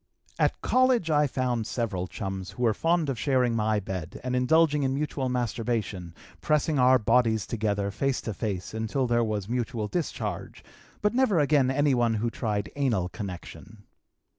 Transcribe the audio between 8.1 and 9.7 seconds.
to face until there was